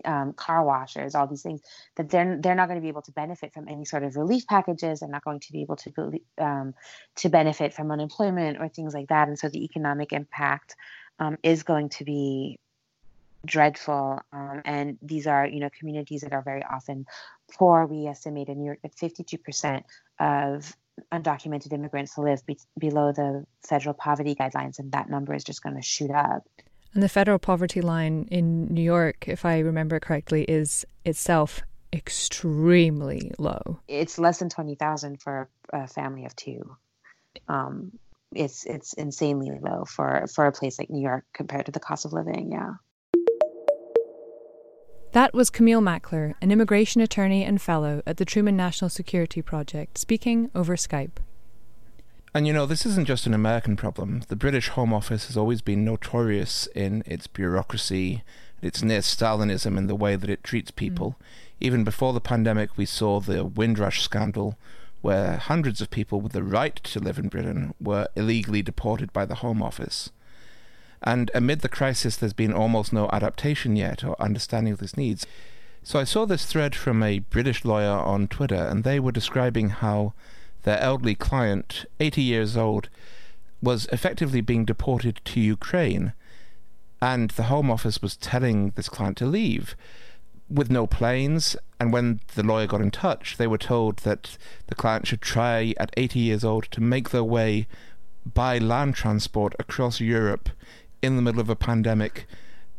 um, 0.05 0.33
car 0.33 0.63
washers, 0.63 1.15
all 1.15 1.27
these 1.27 1.43
things 1.43 1.61
that 1.97 2.09
they're 2.09 2.37
they're 2.41 2.55
not 2.55 2.67
going 2.67 2.79
to 2.79 2.81
be 2.81 2.87
able 2.87 3.01
to 3.03 3.11
benefit 3.11 3.53
from 3.53 3.67
any 3.67 3.85
sort 3.85 4.03
of 4.03 4.15
relief 4.15 4.45
packages. 4.47 4.99
They're 4.99 5.09
not 5.09 5.23
going 5.23 5.39
to 5.41 5.51
be 5.51 5.61
able 5.61 5.75
to 5.77 6.19
um, 6.39 6.73
to 7.17 7.29
benefit 7.29 7.73
from 7.73 7.91
unemployment 7.91 8.59
or 8.59 8.69
things 8.69 8.93
like 8.93 9.09
that. 9.09 9.27
And 9.27 9.37
so 9.37 9.49
the 9.49 9.63
economic 9.63 10.13
impact 10.13 10.75
um, 11.19 11.37
is 11.43 11.63
going 11.63 11.89
to 11.89 12.03
be 12.03 12.59
dreadful. 13.45 14.19
Um, 14.31 14.61
and 14.65 14.97
these 15.01 15.27
are, 15.27 15.45
you 15.45 15.59
know, 15.59 15.69
communities 15.77 16.21
that 16.21 16.33
are 16.33 16.41
very 16.41 16.63
often 16.63 17.05
poor. 17.57 17.85
We 17.85 18.07
estimate 18.07 18.49
in 18.49 18.59
New 18.59 18.65
York 18.65 18.79
that 18.83 18.95
52% 18.95 19.83
of 20.19 20.75
undocumented 21.11 21.73
immigrants 21.73 22.17
live 22.17 22.45
be- 22.45 22.57
below 22.77 23.11
the 23.11 23.45
federal 23.67 23.93
poverty 23.93 24.35
guidelines, 24.35 24.79
and 24.79 24.91
that 24.91 25.09
number 25.09 25.33
is 25.33 25.43
just 25.43 25.63
going 25.63 25.75
to 25.75 25.81
shoot 25.81 26.11
up. 26.11 26.43
And 26.93 27.01
the 27.01 27.09
federal 27.09 27.39
poverty 27.39 27.81
line 27.81 28.27
in 28.29 28.67
New 28.67 28.83
York, 28.83 29.27
if 29.27 29.45
I 29.45 29.59
remember 29.59 29.99
correctly, 29.99 30.43
is 30.43 30.85
itself 31.03 31.61
extremely 31.91 33.31
low. 33.39 33.79
It's 33.87 34.19
less 34.19 34.39
than 34.39 34.49
20,000 34.49 35.21
for 35.21 35.49
a 35.71 35.87
family 35.87 36.25
of 36.25 36.35
two. 36.35 36.77
Um, 37.47 37.91
it's 38.35 38.65
it's 38.65 38.93
insanely 38.93 39.51
low 39.61 39.85
for 39.85 40.25
for 40.33 40.45
a 40.45 40.51
place 40.51 40.79
like 40.79 40.89
New 40.89 41.01
York 41.01 41.23
compared 41.33 41.67
to 41.67 41.71
the 41.71 41.79
cost 41.79 42.05
of 42.05 42.13
living. 42.13 42.51
Yeah. 42.51 42.73
That 45.13 45.35
was 45.35 45.51
Camille 45.51 45.79
Mackler, 45.79 46.33
an 46.41 46.51
immigration 46.51 46.99
attorney 46.99 47.43
and 47.43 47.61
fellow 47.61 48.01
at 48.07 48.17
the 48.17 48.25
Truman 48.25 48.57
National 48.57 48.89
Security 48.89 49.43
Project, 49.43 49.99
speaking 49.99 50.49
over 50.55 50.75
Skype. 50.75 51.17
And 52.33 52.47
you 52.47 52.53
know, 52.53 52.65
this 52.65 52.83
isn't 52.83 53.05
just 53.05 53.27
an 53.27 53.35
American 53.35 53.75
problem. 53.75 54.23
The 54.27 54.35
British 54.35 54.69
Home 54.69 54.91
Office 54.91 55.27
has 55.27 55.37
always 55.37 55.61
been 55.61 55.85
notorious 55.85 56.67
in 56.73 57.03
its 57.05 57.27
bureaucracy, 57.27 58.23
its 58.63 58.81
near 58.81 59.01
Stalinism 59.01 59.77
in 59.77 59.85
the 59.85 59.93
way 59.93 60.15
that 60.15 60.31
it 60.31 60.43
treats 60.43 60.71
people. 60.71 61.09
Mm. 61.09 61.25
Even 61.59 61.83
before 61.83 62.13
the 62.13 62.19
pandemic, 62.19 62.75
we 62.75 62.87
saw 62.87 63.19
the 63.19 63.45
Windrush 63.45 64.01
scandal, 64.01 64.57
where 65.01 65.37
hundreds 65.37 65.79
of 65.79 65.91
people 65.91 66.21
with 66.21 66.31
the 66.31 66.41
right 66.41 66.77
to 66.77 66.99
live 66.99 67.19
in 67.19 67.27
Britain 67.27 67.75
were 67.79 68.07
illegally 68.15 68.63
deported 68.63 69.13
by 69.13 69.25
the 69.25 69.35
Home 69.35 69.61
Office. 69.61 70.09
And 71.03 71.29
amid 71.33 71.61
the 71.61 71.69
crisis, 71.69 72.15
there's 72.15 72.33
been 72.33 72.53
almost 72.53 72.93
no 72.93 73.09
adaptation 73.11 73.75
yet 73.75 74.03
or 74.03 74.21
understanding 74.21 74.73
of 74.73 74.79
these 74.79 74.97
needs. 74.97 75.25
So 75.83 75.99
I 75.99 76.05
saw 76.05 76.25
this 76.25 76.45
thread 76.45 76.75
from 76.75 77.03
a 77.03 77.19
British 77.19 77.65
lawyer 77.65 77.89
on 77.89 78.27
Twitter, 78.29 78.55
and 78.55 78.83
they 78.83 79.01
were 79.01 79.11
describing 79.11 79.69
how 79.69 80.13
their 80.63 80.79
elderly 80.79 81.15
client, 81.15 81.85
80 81.99 82.21
years 82.21 82.55
old, 82.55 82.87
was 83.61 83.85
effectively 83.91 84.39
being 84.39 84.63
deported 84.63 85.19
to 85.25 85.41
Ukraine. 85.41 86.13
And 87.01 87.31
the 87.31 87.43
Home 87.43 87.69
Office 87.69 88.01
was 88.01 88.15
telling 88.15 88.71
this 88.75 88.87
client 88.87 89.17
to 89.17 89.25
leave 89.25 89.75
with 90.49 90.71
no 90.71 90.87
planes. 90.87 91.57
And 91.81 91.91
when 91.91 92.21
the 92.35 92.43
lawyer 92.43 92.67
got 92.67 92.79
in 92.79 92.91
touch, 92.91 93.35
they 93.35 93.47
were 93.47 93.57
told 93.57 93.97
that 93.99 94.37
the 94.67 94.75
client 94.75 95.07
should 95.07 95.21
try 95.21 95.73
at 95.77 95.93
80 95.97 96.19
years 96.19 96.45
old 96.45 96.71
to 96.71 96.81
make 96.81 97.09
their 97.09 97.25
way 97.25 97.67
by 98.33 98.57
land 98.57 98.95
transport 98.95 99.53
across 99.59 99.99
Europe 99.99 100.49
in 101.03 101.17
the 101.17 101.21
middle 101.21 101.41
of 101.41 101.49
a 101.49 101.55
pandemic, 101.55 102.25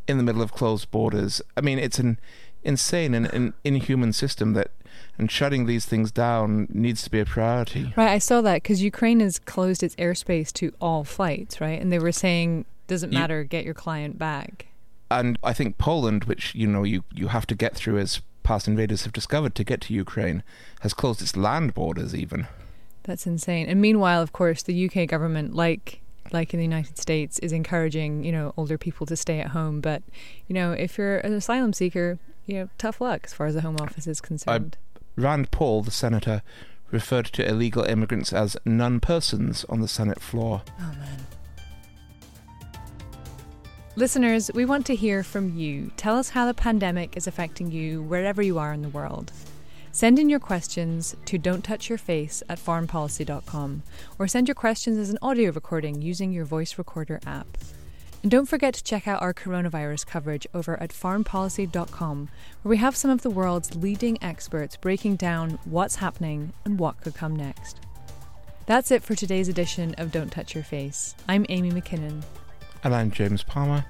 in 0.08 0.16
the 0.16 0.24
middle 0.24 0.42
of 0.42 0.52
closed 0.52 0.90
borders. 0.90 1.40
I 1.56 1.60
mean, 1.60 1.78
it's 1.78 2.00
an 2.00 2.18
insane 2.64 3.14
and 3.14 3.26
an 3.26 3.54
inhuman 3.62 4.12
system 4.12 4.54
that 4.54 4.70
and 5.18 5.30
shutting 5.30 5.66
these 5.66 5.84
things 5.84 6.10
down 6.10 6.66
needs 6.70 7.02
to 7.02 7.10
be 7.10 7.20
a 7.20 7.24
priority. 7.24 7.92
Right, 7.96 8.10
I 8.10 8.18
saw 8.18 8.40
that 8.40 8.62
because 8.62 8.82
Ukraine 8.82 9.20
has 9.20 9.38
closed 9.38 9.82
its 9.82 9.94
airspace 9.96 10.52
to 10.54 10.72
all 10.80 11.04
flights, 11.04 11.60
right? 11.60 11.80
And 11.80 11.92
they 11.92 11.98
were 11.98 12.12
saying, 12.12 12.64
doesn't 12.86 13.12
matter, 13.12 13.42
you, 13.42 13.48
get 13.48 13.64
your 13.64 13.74
client 13.74 14.18
back. 14.18 14.66
And 15.10 15.38
I 15.42 15.52
think 15.52 15.78
Poland, 15.78 16.24
which 16.24 16.54
you 16.54 16.66
know 16.66 16.82
you 16.82 17.04
you 17.12 17.28
have 17.28 17.46
to 17.48 17.54
get 17.54 17.74
through 17.74 17.98
as 17.98 18.22
past 18.42 18.66
invaders 18.66 19.04
have 19.04 19.12
discovered 19.12 19.54
to 19.54 19.64
get 19.64 19.80
to 19.82 19.94
Ukraine, 19.94 20.42
has 20.80 20.94
closed 20.94 21.22
its 21.22 21.36
land 21.36 21.74
borders 21.74 22.14
even. 22.14 22.46
That's 23.04 23.26
insane. 23.26 23.66
And 23.66 23.80
meanwhile, 23.80 24.22
of 24.22 24.32
course, 24.32 24.62
the 24.62 24.88
UK 24.88 25.08
government, 25.08 25.54
like 25.54 26.00
like 26.32 26.52
in 26.54 26.58
the 26.58 26.64
United 26.64 26.98
States, 26.98 27.38
is 27.40 27.52
encouraging 27.52 28.24
you 28.24 28.32
know 28.32 28.52
older 28.56 28.78
people 28.78 29.06
to 29.06 29.16
stay 29.16 29.40
at 29.40 29.48
home. 29.48 29.80
But 29.80 30.02
you 30.48 30.54
know, 30.54 30.72
if 30.72 30.98
you're 30.98 31.18
an 31.18 31.32
asylum 31.32 31.72
seeker, 31.72 32.18
you 32.46 32.54
know, 32.54 32.68
tough 32.78 33.00
luck 33.00 33.22
as 33.24 33.34
far 33.34 33.46
as 33.46 33.54
the 33.54 33.60
Home 33.62 33.76
Office 33.80 34.06
is 34.06 34.20
concerned. 34.20 34.76
I, 35.16 35.20
Rand 35.20 35.50
Paul, 35.50 35.82
the 35.82 35.90
senator, 35.90 36.42
referred 36.90 37.26
to 37.26 37.46
illegal 37.46 37.84
immigrants 37.84 38.32
as 38.32 38.56
non 38.64 39.00
persons 39.00 39.64
on 39.68 39.80
the 39.80 39.88
Senate 39.88 40.20
floor. 40.20 40.62
Oh 40.80 40.92
man. 40.98 41.26
Listeners, 43.96 44.50
we 44.52 44.64
want 44.64 44.86
to 44.86 44.96
hear 44.96 45.22
from 45.22 45.56
you. 45.56 45.92
Tell 45.96 46.18
us 46.18 46.30
how 46.30 46.46
the 46.46 46.54
pandemic 46.54 47.16
is 47.16 47.28
affecting 47.28 47.70
you 47.70 48.02
wherever 48.02 48.42
you 48.42 48.58
are 48.58 48.72
in 48.72 48.82
the 48.82 48.88
world. 48.88 49.30
Send 49.94 50.18
in 50.18 50.28
your 50.28 50.40
questions 50.40 51.14
to 51.24 51.38
don't 51.38 51.62
touch 51.62 51.88
your 51.88 51.98
face 51.98 52.42
at 52.48 52.58
foreignpolicy.com 52.58 53.84
or 54.18 54.26
send 54.26 54.48
your 54.48 54.56
questions 54.56 54.98
as 54.98 55.08
an 55.08 55.20
audio 55.22 55.52
recording 55.52 56.02
using 56.02 56.32
your 56.32 56.44
voice 56.44 56.76
recorder 56.78 57.20
app. 57.24 57.46
And 58.20 58.28
don't 58.28 58.48
forget 58.48 58.74
to 58.74 58.82
check 58.82 59.06
out 59.06 59.22
our 59.22 59.32
coronavirus 59.32 60.04
coverage 60.04 60.48
over 60.52 60.76
at 60.82 60.90
foreignpolicy.com, 60.90 62.28
where 62.62 62.70
we 62.70 62.78
have 62.78 62.96
some 62.96 63.12
of 63.12 63.22
the 63.22 63.30
world's 63.30 63.76
leading 63.76 64.20
experts 64.20 64.76
breaking 64.76 65.14
down 65.14 65.60
what's 65.64 65.94
happening 65.94 66.54
and 66.64 66.76
what 66.76 67.00
could 67.00 67.14
come 67.14 67.36
next. 67.36 67.78
That's 68.66 68.90
it 68.90 69.04
for 69.04 69.14
today's 69.14 69.48
edition 69.48 69.94
of 69.96 70.10
Don't 70.10 70.32
Touch 70.32 70.56
Your 70.56 70.64
Face. 70.64 71.14
I'm 71.28 71.46
Amy 71.48 71.70
Mackinnon. 71.70 72.24
And 72.82 72.92
I'm 72.92 73.12
James 73.12 73.44
Palmer. 73.44 73.84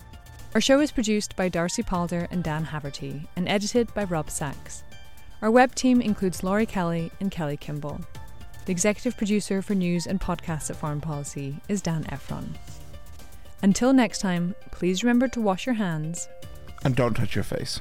Our 0.54 0.61
show 0.61 0.80
is 0.80 0.92
produced 0.92 1.34
by 1.34 1.49
Darcy 1.49 1.82
Palder 1.82 2.28
and 2.30 2.44
Dan 2.44 2.66
Haverty 2.66 3.26
and 3.37 3.49
edited 3.49 3.92
by 3.94 4.04
Rob 4.04 4.28
Sachs. 4.28 4.82
Our 5.45 5.51
web 5.51 5.75
team 5.75 6.01
includes 6.01 6.43
Laurie 6.43 6.65
Kelly 6.65 7.13
and 7.21 7.31
Kelly 7.31 7.59
Kimball. 7.59 8.01
The 8.65 8.73
executive 8.73 9.15
producer 9.15 9.61
for 9.61 9.75
news 9.75 10.07
and 10.07 10.19
podcasts 10.19 10.71
at 10.71 10.76
Foreign 10.76 11.02
Policy 11.02 11.61
is 11.69 11.83
Dan 11.83 12.07
Ephron. 12.09 12.54
Until 13.61 13.93
next 13.93 14.21
time, 14.21 14.54
please 14.71 15.04
remember 15.04 15.28
to 15.28 15.43
wash 15.43 15.67
your 15.67 15.75
hands 15.75 16.30
and 16.83 16.97
don't 16.97 17.13
touch 17.13 17.35
your 17.35 17.45
face. 17.45 17.78